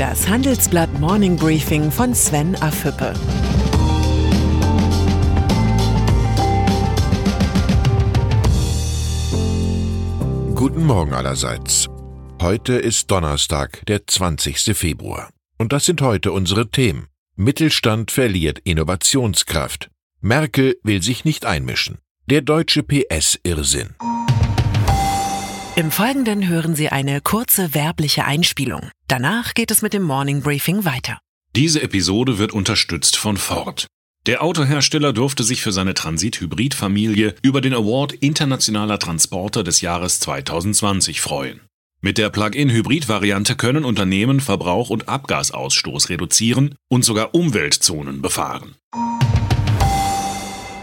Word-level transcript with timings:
Das 0.00 0.26
Handelsblatt 0.26 0.98
Morning 0.98 1.36
Briefing 1.36 1.90
von 1.90 2.14
Sven 2.14 2.56
Affüppe. 2.62 3.12
Guten 10.54 10.86
Morgen 10.86 11.12
allerseits. 11.12 11.86
Heute 12.40 12.76
ist 12.76 13.10
Donnerstag, 13.10 13.84
der 13.88 14.06
20. 14.06 14.74
Februar. 14.74 15.28
Und 15.58 15.74
das 15.74 15.84
sind 15.84 16.00
heute 16.00 16.32
unsere 16.32 16.70
Themen. 16.70 17.08
Mittelstand 17.36 18.10
verliert 18.10 18.58
Innovationskraft. 18.60 19.90
Merkel 20.22 20.76
will 20.82 21.02
sich 21.02 21.26
nicht 21.26 21.44
einmischen. 21.44 21.98
Der 22.24 22.40
deutsche 22.40 22.82
PS-Irrsinn. 22.82 23.96
Im 25.76 25.92
Folgenden 25.92 26.48
hören 26.48 26.74
Sie 26.74 26.88
eine 26.88 27.20
kurze 27.20 27.74
werbliche 27.74 28.24
Einspielung. 28.24 28.90
Danach 29.06 29.54
geht 29.54 29.70
es 29.70 29.82
mit 29.82 29.92
dem 29.92 30.02
Morning 30.02 30.42
Briefing 30.42 30.84
weiter. 30.84 31.20
Diese 31.54 31.80
Episode 31.80 32.38
wird 32.38 32.52
unterstützt 32.52 33.16
von 33.16 33.36
Ford. 33.36 33.86
Der 34.26 34.42
Autohersteller 34.42 35.12
durfte 35.12 35.44
sich 35.44 35.62
für 35.62 35.70
seine 35.70 35.94
Transit-Hybrid-Familie 35.94 37.36
über 37.42 37.60
den 37.60 37.72
Award 37.72 38.12
Internationaler 38.14 38.98
Transporter 38.98 39.62
des 39.62 39.80
Jahres 39.80 40.18
2020 40.20 41.20
freuen. 41.20 41.60
Mit 42.00 42.18
der 42.18 42.30
Plug-in-Hybrid-Variante 42.30 43.54
können 43.54 43.84
Unternehmen 43.84 44.40
Verbrauch 44.40 44.90
und 44.90 45.08
Abgasausstoß 45.08 46.08
reduzieren 46.08 46.74
und 46.88 47.04
sogar 47.04 47.34
Umweltzonen 47.34 48.20
befahren. 48.20 48.74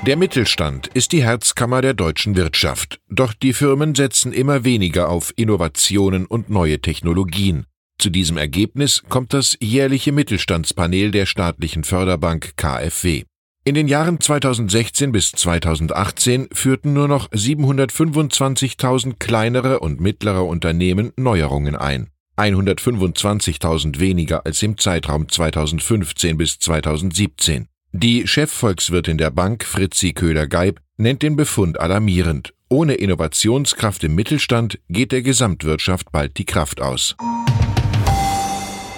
Der 0.07 0.15
Mittelstand 0.15 0.87
ist 0.87 1.11
die 1.11 1.21
Herzkammer 1.21 1.81
der 1.81 1.93
deutschen 1.93 2.37
Wirtschaft, 2.37 3.01
doch 3.09 3.33
die 3.33 3.51
Firmen 3.51 3.93
setzen 3.93 4.31
immer 4.31 4.63
weniger 4.63 5.09
auf 5.09 5.33
Innovationen 5.35 6.25
und 6.25 6.49
neue 6.49 6.79
Technologien. 6.79 7.65
Zu 7.99 8.09
diesem 8.09 8.37
Ergebnis 8.37 9.03
kommt 9.09 9.33
das 9.33 9.57
jährliche 9.59 10.13
Mittelstandspanel 10.13 11.11
der 11.11 11.25
staatlichen 11.25 11.83
Förderbank 11.83 12.53
KfW. 12.55 13.23
In 13.65 13.75
den 13.75 13.89
Jahren 13.89 14.21
2016 14.21 15.11
bis 15.11 15.33
2018 15.33 16.47
führten 16.53 16.93
nur 16.93 17.09
noch 17.09 17.29
725.000 17.31 19.15
kleinere 19.19 19.81
und 19.81 19.99
mittlere 19.99 20.45
Unternehmen 20.45 21.11
Neuerungen 21.17 21.75
ein. 21.75 22.11
125.000 22.37 23.99
weniger 23.99 24.45
als 24.45 24.63
im 24.63 24.77
Zeitraum 24.77 25.27
2015 25.27 26.37
bis 26.37 26.59
2017. 26.59 27.67
Die 27.99 28.27
Chefvolkswirtin 28.27 29.17
der 29.17 29.31
Bank, 29.31 29.65
Fritzi 29.65 30.13
Köhler-Geib, 30.13 30.81
nennt 30.97 31.23
den 31.23 31.35
Befund 31.35 31.79
alarmierend. 31.79 32.53
Ohne 32.69 32.93
Innovationskraft 32.93 34.03
im 34.03 34.13
Mittelstand 34.13 34.77
geht 34.87 35.11
der 35.11 35.23
Gesamtwirtschaft 35.23 36.11
bald 36.11 36.37
die 36.37 36.45
Kraft 36.45 36.79
aus. 36.79 37.15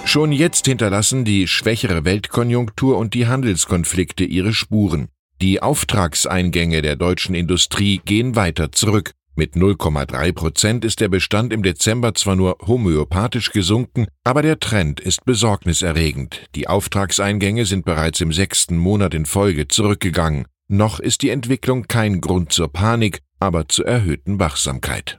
Schon 0.04 0.34
jetzt 0.34 0.66
hinterlassen 0.66 1.24
die 1.24 1.48
schwächere 1.48 2.04
Weltkonjunktur 2.04 2.98
und 2.98 3.14
die 3.14 3.28
Handelskonflikte 3.28 4.26
ihre 4.26 4.52
Spuren. 4.52 5.08
Die 5.42 5.62
Auftragseingänge 5.62 6.82
der 6.82 6.98
deutschen 6.98 7.36
Industrie 7.36 8.02
gehen 8.04 8.36
weiter 8.36 8.74
zurück. 8.74 9.14
Mit 9.40 9.56
0,3 9.56 10.34
Prozent 10.34 10.84
ist 10.84 11.00
der 11.00 11.08
Bestand 11.08 11.54
im 11.54 11.64
Dezember 11.64 12.14
zwar 12.14 12.36
nur 12.36 12.58
homöopathisch 12.68 13.54
gesunken, 13.54 14.08
aber 14.26 14.42
der 14.42 14.60
Trend 14.60 15.00
ist 15.00 15.24
besorgniserregend. 15.24 16.42
Die 16.56 16.68
Auftragseingänge 16.68 17.66
sind 17.66 17.86
bereits 17.86 18.20
im 18.20 18.34
sechsten 18.34 18.76
Monat 18.76 19.14
in 19.14 19.26
Folge 19.26 19.70
zurückgegangen. 19.70 20.46
Noch 20.68 21.00
ist 21.00 21.22
die 21.22 21.30
Entwicklung 21.30 21.88
kein 21.88 22.20
Grund 22.20 22.52
zur 22.52 22.68
Panik, 22.68 23.22
aber 23.40 23.70
zur 23.70 23.88
erhöhten 23.88 24.42
Wachsamkeit. 24.42 25.18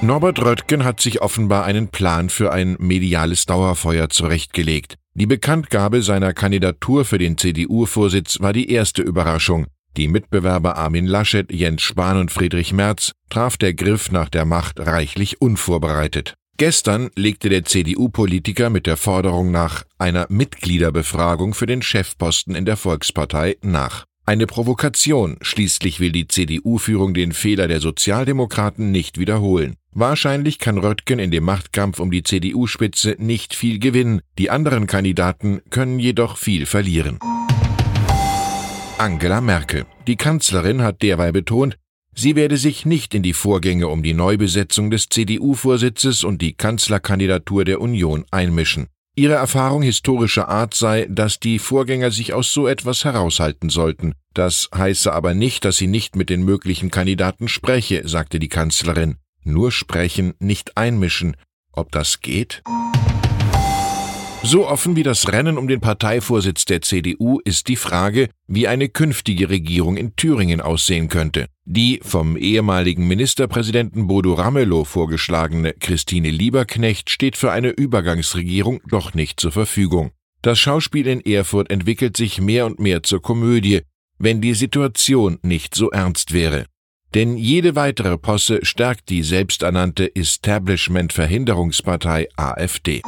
Norbert 0.00 0.42
Röttgen 0.42 0.84
hat 0.84 1.02
sich 1.02 1.20
offenbar 1.20 1.66
einen 1.66 1.88
Plan 1.88 2.30
für 2.30 2.50
ein 2.50 2.76
mediales 2.78 3.44
Dauerfeuer 3.44 4.08
zurechtgelegt. 4.08 4.94
Die 5.12 5.26
Bekanntgabe 5.26 6.00
seiner 6.00 6.32
Kandidatur 6.32 7.04
für 7.04 7.18
den 7.18 7.36
CDU-Vorsitz 7.36 8.40
war 8.40 8.54
die 8.54 8.70
erste 8.70 9.02
Überraschung. 9.02 9.66
Die 9.96 10.08
Mitbewerber 10.08 10.76
Armin 10.76 11.06
Laschet, 11.06 11.52
Jens 11.52 11.82
Spahn 11.82 12.16
und 12.16 12.30
Friedrich 12.30 12.72
Merz 12.72 13.12
traf 13.28 13.58
der 13.58 13.74
Griff 13.74 14.10
nach 14.10 14.30
der 14.30 14.46
Macht 14.46 14.80
reichlich 14.80 15.42
unvorbereitet. 15.42 16.34
Gestern 16.56 17.10
legte 17.14 17.50
der 17.50 17.64
CDU-Politiker 17.64 18.70
mit 18.70 18.86
der 18.86 18.96
Forderung 18.96 19.50
nach 19.50 19.84
einer 19.98 20.26
Mitgliederbefragung 20.30 21.52
für 21.54 21.66
den 21.66 21.82
Chefposten 21.82 22.54
in 22.54 22.64
der 22.64 22.76
Volkspartei 22.76 23.56
nach. 23.62 24.04
Eine 24.24 24.46
Provokation, 24.46 25.36
schließlich 25.42 25.98
will 25.98 26.12
die 26.12 26.28
CDU-Führung 26.28 27.12
den 27.12 27.32
Fehler 27.32 27.68
der 27.68 27.80
Sozialdemokraten 27.80 28.92
nicht 28.92 29.18
wiederholen. 29.18 29.74
Wahrscheinlich 29.90 30.58
kann 30.58 30.78
Röttgen 30.78 31.18
in 31.18 31.30
dem 31.30 31.44
Machtkampf 31.44 31.98
um 31.98 32.10
die 32.10 32.22
CDU-Spitze 32.22 33.16
nicht 33.18 33.54
viel 33.54 33.78
gewinnen, 33.78 34.22
die 34.38 34.48
anderen 34.48 34.86
Kandidaten 34.86 35.60
können 35.70 35.98
jedoch 35.98 36.38
viel 36.38 36.64
verlieren. 36.64 37.18
Angela 38.98 39.40
Merkel. 39.40 39.86
Die 40.06 40.16
Kanzlerin 40.16 40.82
hat 40.82 41.02
derweil 41.02 41.32
betont, 41.32 41.78
sie 42.14 42.36
werde 42.36 42.56
sich 42.56 42.86
nicht 42.86 43.14
in 43.14 43.22
die 43.22 43.32
Vorgänge 43.32 43.88
um 43.88 44.02
die 44.02 44.14
Neubesetzung 44.14 44.90
des 44.90 45.08
CDU-Vorsitzes 45.08 46.24
und 46.24 46.42
die 46.42 46.54
Kanzlerkandidatur 46.54 47.64
der 47.64 47.80
Union 47.80 48.24
einmischen. 48.30 48.88
Ihre 49.14 49.34
Erfahrung 49.34 49.82
historischer 49.82 50.48
Art 50.48 50.74
sei, 50.74 51.06
dass 51.10 51.38
die 51.38 51.58
Vorgänger 51.58 52.10
sich 52.10 52.32
aus 52.32 52.52
so 52.52 52.66
etwas 52.66 53.04
heraushalten 53.04 53.68
sollten. 53.68 54.14
Das 54.32 54.70
heiße 54.74 55.12
aber 55.12 55.34
nicht, 55.34 55.64
dass 55.64 55.76
sie 55.76 55.86
nicht 55.86 56.16
mit 56.16 56.30
den 56.30 56.42
möglichen 56.42 56.90
Kandidaten 56.90 57.48
spreche, 57.48 58.08
sagte 58.08 58.38
die 58.38 58.48
Kanzlerin. 58.48 59.16
Nur 59.44 59.70
sprechen, 59.70 60.32
nicht 60.38 60.78
einmischen. 60.78 61.36
Ob 61.72 61.92
das 61.92 62.20
geht? 62.20 62.62
So 64.44 64.66
offen 64.66 64.96
wie 64.96 65.04
das 65.04 65.32
Rennen 65.32 65.56
um 65.56 65.68
den 65.68 65.80
Parteivorsitz 65.80 66.64
der 66.64 66.82
CDU 66.82 67.38
ist 67.44 67.68
die 67.68 67.76
Frage, 67.76 68.28
wie 68.48 68.66
eine 68.66 68.88
künftige 68.88 69.50
Regierung 69.50 69.96
in 69.96 70.16
Thüringen 70.16 70.60
aussehen 70.60 71.06
könnte. 71.08 71.46
Die 71.64 72.00
vom 72.02 72.36
ehemaligen 72.36 73.06
Ministerpräsidenten 73.06 74.08
Bodo 74.08 74.34
Ramelow 74.34 74.82
vorgeschlagene 74.84 75.74
Christine 75.74 76.30
Lieberknecht 76.30 77.08
steht 77.08 77.36
für 77.36 77.52
eine 77.52 77.68
Übergangsregierung 77.70 78.80
doch 78.88 79.14
nicht 79.14 79.38
zur 79.38 79.52
Verfügung. 79.52 80.10
Das 80.42 80.58
Schauspiel 80.58 81.06
in 81.06 81.20
Erfurt 81.20 81.70
entwickelt 81.70 82.16
sich 82.16 82.40
mehr 82.40 82.66
und 82.66 82.80
mehr 82.80 83.04
zur 83.04 83.22
Komödie, 83.22 83.82
wenn 84.18 84.40
die 84.40 84.54
Situation 84.54 85.38
nicht 85.42 85.76
so 85.76 85.90
ernst 85.90 86.32
wäre. 86.32 86.66
Denn 87.14 87.36
jede 87.36 87.76
weitere 87.76 88.18
Posse 88.18 88.64
stärkt 88.64 89.08
die 89.08 89.22
selbsternannte 89.22 90.16
Establishment-Verhinderungspartei 90.16 92.26
AfD. 92.36 93.02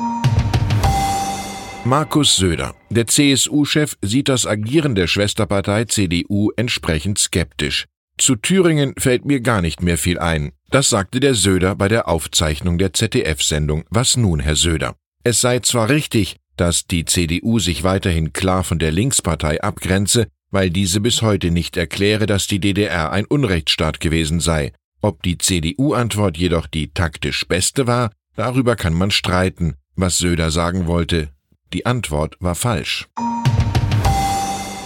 Markus 1.86 2.36
Söder. 2.36 2.74
Der 2.88 3.06
CSU-Chef 3.06 3.96
sieht 4.00 4.30
das 4.30 4.46
Agieren 4.46 4.94
der 4.94 5.06
Schwesterpartei 5.06 5.84
CDU 5.84 6.50
entsprechend 6.56 7.18
skeptisch. 7.18 7.84
Zu 8.16 8.36
Thüringen 8.36 8.94
fällt 8.96 9.26
mir 9.26 9.40
gar 9.40 9.60
nicht 9.60 9.82
mehr 9.82 9.98
viel 9.98 10.18
ein. 10.18 10.52
Das 10.70 10.88
sagte 10.88 11.20
der 11.20 11.34
Söder 11.34 11.74
bei 11.74 11.88
der 11.88 12.08
Aufzeichnung 12.08 12.78
der 12.78 12.94
ZDF-Sendung 12.94 13.84
Was 13.90 14.16
nun, 14.16 14.40
Herr 14.40 14.56
Söder? 14.56 14.96
Es 15.24 15.42
sei 15.42 15.58
zwar 15.58 15.90
richtig, 15.90 16.36
dass 16.56 16.86
die 16.86 17.04
CDU 17.04 17.58
sich 17.58 17.84
weiterhin 17.84 18.32
klar 18.32 18.64
von 18.64 18.78
der 18.78 18.90
Linkspartei 18.90 19.62
abgrenze, 19.62 20.28
weil 20.50 20.70
diese 20.70 21.00
bis 21.00 21.20
heute 21.20 21.50
nicht 21.50 21.76
erkläre, 21.76 22.24
dass 22.24 22.46
die 22.46 22.60
DDR 22.60 23.12
ein 23.12 23.26
Unrechtsstaat 23.26 24.00
gewesen 24.00 24.40
sei. 24.40 24.72
Ob 25.02 25.22
die 25.22 25.36
CDU-Antwort 25.36 26.38
jedoch 26.38 26.66
die 26.66 26.94
taktisch 26.94 27.46
beste 27.46 27.86
war, 27.86 28.10
darüber 28.36 28.74
kann 28.74 28.94
man 28.94 29.10
streiten. 29.10 29.74
Was 29.96 30.16
Söder 30.16 30.50
sagen 30.50 30.86
wollte, 30.86 31.28
die 31.74 31.84
Antwort 31.84 32.36
war 32.40 32.54
falsch. 32.54 33.08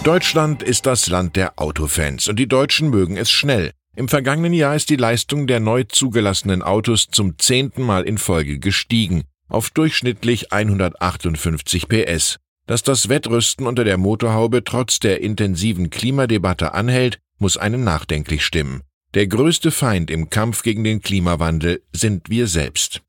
Deutschland 0.03 0.63
ist 0.63 0.85
das 0.85 1.07
Land 1.07 1.35
der 1.35 1.59
Autofans 1.59 2.27
und 2.27 2.37
die 2.37 2.47
Deutschen 2.47 2.89
mögen 2.89 3.15
es 3.15 3.31
schnell. 3.31 3.71
Im 3.95 4.07
vergangenen 4.07 4.53
Jahr 4.53 4.75
ist 4.75 4.89
die 4.89 4.95
Leistung 4.95 5.45
der 5.45 5.59
neu 5.59 5.83
zugelassenen 5.83 6.63
Autos 6.63 7.07
zum 7.11 7.37
zehnten 7.37 7.83
Mal 7.83 8.03
in 8.03 8.17
Folge 8.17 8.59
gestiegen, 8.59 9.23
auf 9.49 9.69
durchschnittlich 9.69 10.51
158 10.51 11.87
PS. 11.87 12.37
Dass 12.65 12.81
das 12.81 13.09
Wettrüsten 13.09 13.67
unter 13.67 13.83
der 13.83 13.97
Motorhaube 13.97 14.63
trotz 14.63 14.99
der 14.99 15.21
intensiven 15.21 15.89
Klimadebatte 15.89 16.73
anhält, 16.73 17.19
muss 17.37 17.57
einen 17.57 17.83
nachdenklich 17.83 18.43
stimmen. 18.45 18.81
Der 19.13 19.27
größte 19.27 19.71
Feind 19.71 20.11
im 20.11 20.29
Kampf 20.29 20.63
gegen 20.63 20.83
den 20.83 21.01
Klimawandel 21.01 21.81
sind 21.91 22.29
wir 22.29 22.47
selbst. 22.47 23.01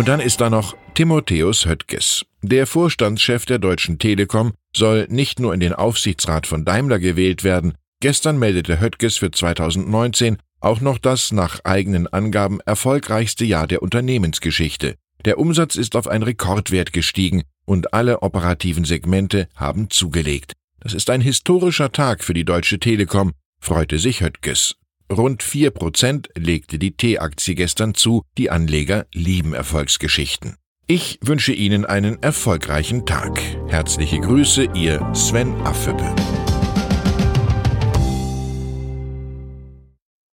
Und 0.00 0.08
dann 0.08 0.20
ist 0.20 0.40
da 0.40 0.48
noch 0.48 0.78
Timotheus 0.94 1.66
Höttges. 1.66 2.24
Der 2.40 2.66
Vorstandschef 2.66 3.44
der 3.44 3.58
Deutschen 3.58 3.98
Telekom 3.98 4.52
soll 4.74 5.06
nicht 5.10 5.40
nur 5.40 5.52
in 5.52 5.60
den 5.60 5.74
Aufsichtsrat 5.74 6.46
von 6.46 6.64
Daimler 6.64 6.98
gewählt 6.98 7.44
werden. 7.44 7.74
Gestern 8.00 8.38
meldete 8.38 8.80
Höttges 8.80 9.18
für 9.18 9.30
2019 9.30 10.38
auch 10.60 10.80
noch 10.80 10.96
das 10.96 11.32
nach 11.32 11.62
eigenen 11.64 12.06
Angaben 12.06 12.60
erfolgreichste 12.60 13.44
Jahr 13.44 13.66
der 13.66 13.82
Unternehmensgeschichte. 13.82 14.94
Der 15.26 15.38
Umsatz 15.38 15.76
ist 15.76 15.94
auf 15.96 16.08
einen 16.08 16.24
Rekordwert 16.24 16.94
gestiegen 16.94 17.42
und 17.66 17.92
alle 17.92 18.22
operativen 18.22 18.86
Segmente 18.86 19.48
haben 19.54 19.90
zugelegt. 19.90 20.54
Das 20.80 20.94
ist 20.94 21.10
ein 21.10 21.20
historischer 21.20 21.92
Tag 21.92 22.24
für 22.24 22.32
die 22.32 22.46
Deutsche 22.46 22.78
Telekom, 22.78 23.32
freute 23.60 23.98
sich 23.98 24.22
Höttges. 24.22 24.79
Rund 25.10 25.42
4% 25.42 26.28
legte 26.38 26.78
die 26.78 26.92
T-Aktie 26.92 27.54
gestern 27.54 27.94
zu. 27.94 28.22
Die 28.38 28.50
Anleger 28.50 29.06
lieben 29.12 29.54
Erfolgsgeschichten. 29.54 30.56
Ich 30.86 31.18
wünsche 31.22 31.52
Ihnen 31.52 31.84
einen 31.84 32.22
erfolgreichen 32.22 33.06
Tag. 33.06 33.40
Herzliche 33.68 34.20
Grüße, 34.20 34.68
Ihr 34.74 35.08
Sven 35.14 35.54
Affebe. 35.62 36.14